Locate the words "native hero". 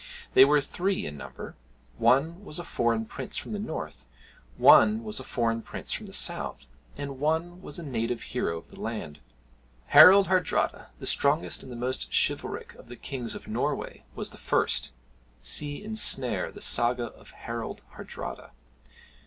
7.83-8.57